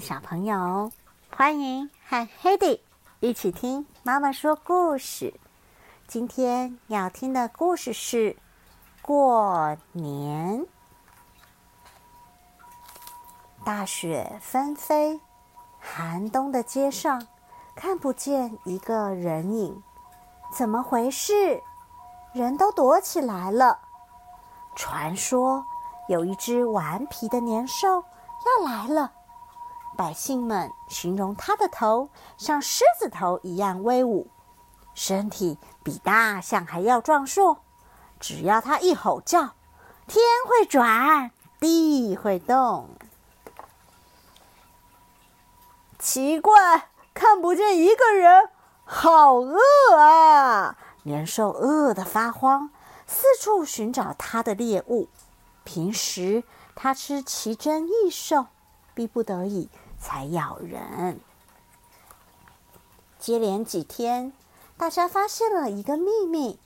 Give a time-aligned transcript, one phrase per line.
[0.00, 0.92] 小朋友，
[1.34, 2.80] 欢迎和 Hedy
[3.20, 5.34] 一起听妈妈说故事。
[6.06, 8.36] 今天要听的故事是
[9.02, 10.66] 过年。
[13.64, 15.20] 大雪纷飞，
[15.80, 17.26] 寒冬的街上
[17.74, 19.82] 看不见一个人影，
[20.52, 21.60] 怎么回事？
[22.32, 23.80] 人都躲起来了。
[24.76, 25.64] 传说
[26.08, 29.12] 有一只顽皮的年兽要来了。
[29.98, 34.28] 百姓们形容他的头像狮子头一样威武，
[34.94, 37.58] 身体比大象还要壮硕。
[38.20, 39.54] 只要他一吼叫，
[40.06, 42.90] 天会转，地会动。
[45.98, 48.50] 奇怪，看不见一个人，
[48.84, 49.58] 好饿
[49.96, 50.78] 啊！
[51.02, 52.70] 年兽饿得发慌，
[53.04, 55.08] 四处寻找他的猎物。
[55.64, 56.44] 平时
[56.76, 58.46] 他吃奇珍异兽，
[58.94, 59.68] 逼不得已。
[60.00, 61.20] 才咬人。
[63.18, 64.32] 接连几天，
[64.76, 66.60] 大家发现了一个秘密：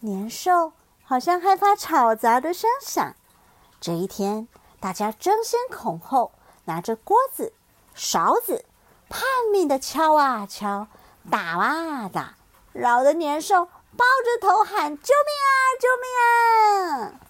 [0.00, 3.14] 年兽好像害怕吵杂的声响。
[3.80, 4.46] 这一天，
[4.78, 6.32] 大家争先恐后
[6.66, 7.52] 拿着锅子、
[7.94, 8.64] 勺子，
[9.08, 10.86] 拼命的敲啊敲，
[11.28, 12.36] 打啊打，
[12.72, 15.50] 扰得年兽抱着头喊：“救命啊！
[15.80, 17.20] 救命啊！”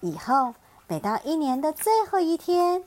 [0.00, 0.54] 以后，
[0.88, 2.84] 每到一年的最后一天。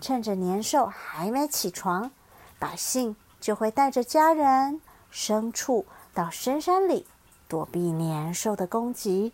[0.00, 2.10] 趁着年兽还没起床，
[2.58, 4.80] 百姓就会带着家人、
[5.12, 5.84] 牲畜
[6.14, 7.06] 到深山里
[7.48, 9.32] 躲避年兽的攻击。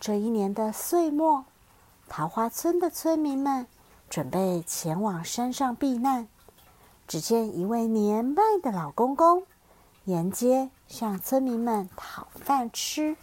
[0.00, 1.44] 这一年的岁末，
[2.08, 3.66] 桃花村的村民们
[4.08, 6.26] 准备前往山上避难。
[7.06, 9.44] 只见一位年迈的老公公
[10.04, 13.16] 沿街向村民们讨饭吃。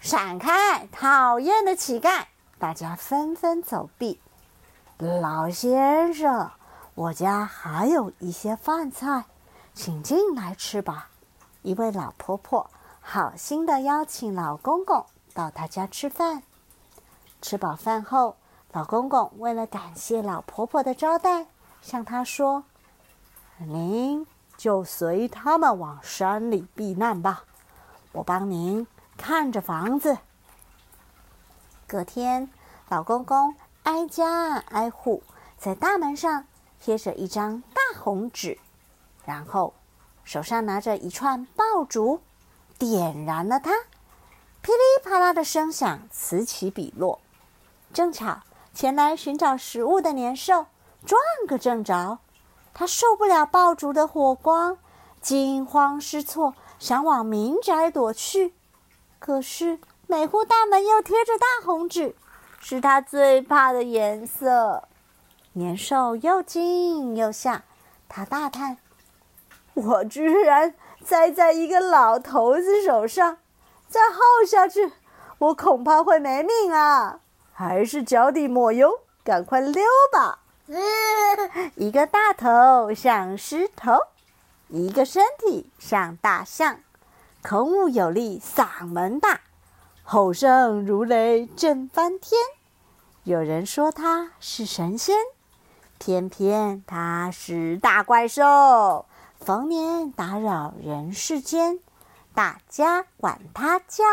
[0.00, 2.26] 闪开，讨厌的乞丐！
[2.58, 4.20] 大家纷纷走避。
[5.02, 6.52] 老先生，
[6.94, 9.24] 我家还有一些饭菜，
[9.74, 11.08] 请进来吃吧。
[11.62, 12.70] 一位老婆婆
[13.00, 15.04] 好心的邀请老公公
[15.34, 16.44] 到她家吃饭。
[17.40, 18.36] 吃饱饭后，
[18.70, 21.46] 老公公为了感谢老婆婆的招待，
[21.80, 22.62] 向她说
[23.58, 24.24] ：“您
[24.56, 27.42] 就随他们往山里避难吧，
[28.12, 28.86] 我帮您
[29.16, 30.18] 看着房子。”
[31.88, 32.48] 隔天，
[32.88, 33.52] 老公公。
[33.84, 35.22] 挨家挨户，
[35.58, 36.46] 在大门上
[36.80, 38.58] 贴着一张大红纸，
[39.24, 39.74] 然后
[40.22, 42.20] 手上拿着一串爆竹，
[42.78, 43.72] 点燃了它，
[44.60, 47.20] 噼里啪啦的声响此起彼落。
[47.92, 48.40] 正巧
[48.72, 50.66] 前来寻找食物的年兽
[51.04, 52.20] 撞个正着，
[52.72, 54.78] 他受不了爆竹的火光，
[55.20, 58.54] 惊慌失措，想往民宅躲去。
[59.18, 62.14] 可是每户大门又贴着大红纸。
[62.64, 64.84] 是他最怕的颜色。
[65.54, 67.64] 年兽又惊又吓，
[68.08, 68.78] 他大叹
[69.74, 70.74] ：“我居然
[71.04, 73.38] 栽在一个老头子手上，
[73.88, 74.92] 再耗下去，
[75.38, 77.18] 我恐怕会没命啊！
[77.52, 80.38] 还是脚底抹油，赶快溜吧。
[81.76, 83.92] ”一个大头像狮头，
[84.68, 86.78] 一个身体像大象，
[87.42, 89.40] 孔武有力，嗓门大。
[90.04, 92.38] 吼声如雷震翻天，
[93.22, 95.16] 有人说他是神仙，
[95.98, 99.06] 偏偏他是大怪兽，
[99.40, 101.78] 逢年打扰人世间，
[102.34, 104.04] 大家管他叫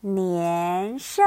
[0.00, 1.22] 年兽。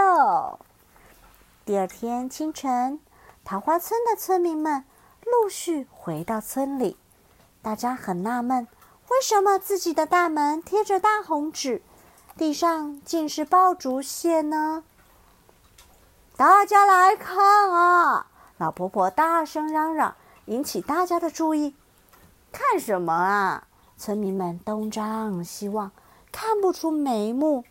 [1.63, 3.00] 第二天清晨，
[3.45, 4.83] 桃花村的村民们
[5.23, 6.97] 陆续回到村里，
[7.62, 8.68] 大家很纳闷，
[9.09, 11.81] 为什么自己的大门贴着大红纸？
[12.38, 14.84] 地上竟是爆竹屑呢！
[16.38, 18.28] 大家来看啊！
[18.58, 20.16] 老婆婆大声嚷嚷，
[20.46, 21.75] 引起大家的注意。
[22.52, 23.68] 看什么啊？
[23.98, 25.92] 村民们东张西望，
[26.31, 27.66] 看不出眉目。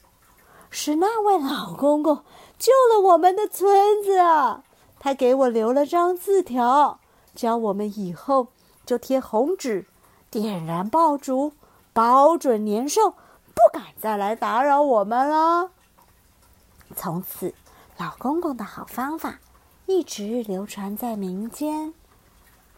[0.71, 2.23] 是那位老公公
[2.59, 4.63] 救了我们的村子啊！
[5.01, 7.01] 他给我留了张字条，
[7.35, 8.49] 教我们以后
[8.85, 9.87] 就贴红纸，
[10.31, 11.53] 点燃爆竹，
[11.93, 13.15] 保准年兽。
[13.61, 15.71] 不敢再来打扰我们了。
[16.97, 17.55] 从此，
[17.99, 19.39] 老公公的好方法
[19.85, 21.93] 一直流传在民间。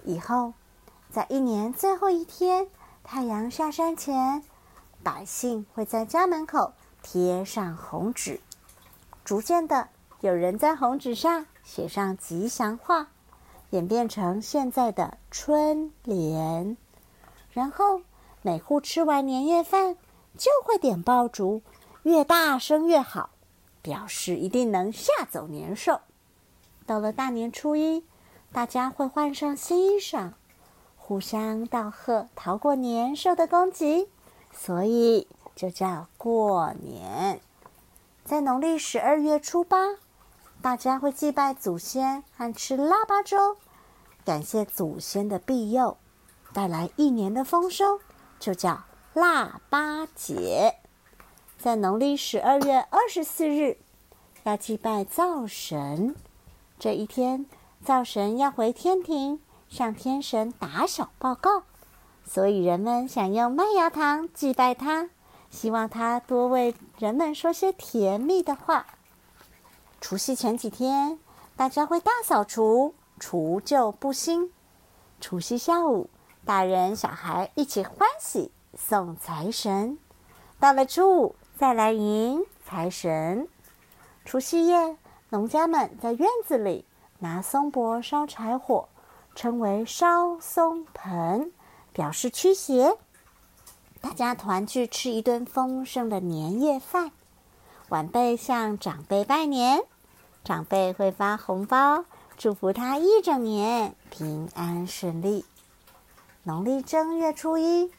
[0.05, 0.55] 以后，
[1.11, 2.69] 在一年最后一天，
[3.05, 4.43] 太阳下山前，
[5.05, 8.41] 百姓会在家门口贴上红纸。
[9.25, 9.89] 逐渐的，
[10.21, 13.07] 有人在红纸上写上吉祥话，
[13.71, 16.77] 演变成现在的春联。
[17.53, 18.01] 然后，
[18.43, 19.97] 每户吃完年夜饭。
[20.37, 21.63] 就会点爆竹，
[22.03, 23.31] 越大声越好，
[23.81, 26.01] 表示一定能吓走年兽。
[26.87, 28.05] 到了大年初一，
[28.53, 30.33] 大家会换上新衣裳，
[30.97, 34.09] 互相道贺，逃过年兽的攻击，
[34.53, 37.41] 所以就叫过年。
[38.25, 39.97] 在农历十二月初八，
[40.61, 43.57] 大家会祭拜祖先和吃腊八粥，
[44.25, 45.97] 感谢祖先的庇佑，
[46.53, 48.01] 带来一年的丰收，
[48.39, 48.85] 就叫
[49.15, 50.77] 腊八节。
[51.59, 53.77] 在农历十二月二十四日，
[54.45, 56.17] 要祭拜灶神。
[56.79, 57.45] 这一天，
[57.85, 61.65] 灶神要回天庭向天神打小报告，
[62.25, 65.11] 所以人们想用麦芽糖祭拜他，
[65.51, 68.87] 希望他多为人们说些甜蜜的话。
[70.01, 71.19] 除夕前几天，
[71.55, 74.51] 大家会大扫除，除旧布新。
[75.21, 76.09] 除夕下午，
[76.47, 79.99] 大人小孩一起欢喜送财神。
[80.59, 81.37] 到了初五。
[81.59, 83.47] 再来迎财神。
[84.25, 84.97] 除夕夜，
[85.29, 86.85] 农家们在院子里
[87.21, 88.89] 拿松柏烧柴火，
[89.37, 91.53] 称为烧松盆，
[91.93, 92.97] 表示驱邪。
[94.01, 97.13] 大家团聚吃一顿丰盛的年夜饭。
[97.91, 99.85] 晚辈向长辈拜年，
[100.43, 102.05] 长辈会发红包，
[102.37, 105.45] 祝福他一整年平安顺利。
[106.43, 107.93] 农历正月初一，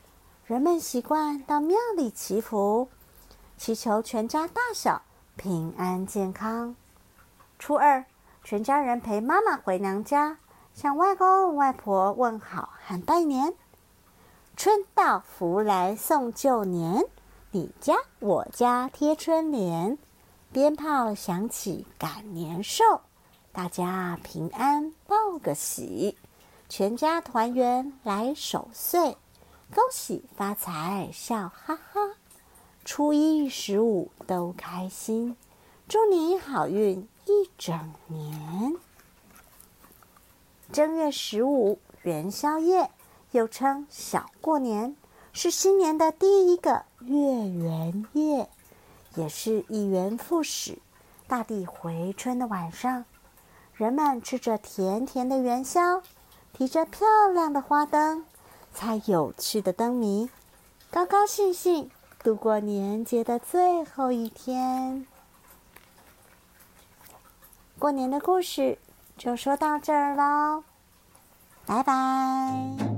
[0.46, 2.90] 人们习惯到庙里祈福。
[3.56, 5.02] 祈求全家大小
[5.38, 6.76] 平安健康。
[7.58, 8.04] 初二，
[8.44, 10.38] 全家人陪妈妈回娘家，
[10.74, 13.54] 向外公外婆问好和拜年。
[14.58, 17.06] 春到福来送旧年，
[17.52, 19.98] 你家我家贴春联，
[20.52, 22.84] 鞭炮响起赶年兽，
[23.54, 26.18] 大家平安报个喜，
[26.68, 29.18] 全家团圆来守岁，
[29.72, 32.02] 恭喜发财笑哈哈。
[32.86, 35.38] 初一十五都开心，
[35.88, 38.76] 祝你好运一整年。
[40.72, 42.90] 正月十五元宵夜，
[43.32, 44.96] 又称小过年，
[45.32, 47.16] 是新年的第一个月
[47.48, 48.50] 圆夜，
[49.16, 50.80] 也是一元复始、
[51.28, 53.06] 大地回春的晚上。
[53.74, 56.02] 人们吃着甜甜的元宵，
[56.52, 58.26] 提着漂亮的花灯，
[58.74, 60.30] 猜有趣的灯谜，
[60.92, 61.90] 高高兴兴。
[62.24, 65.06] 度过年节的最后一天，
[67.78, 68.78] 过年的故事
[69.18, 70.64] 就说到这儿喽，
[71.66, 72.93] 拜拜。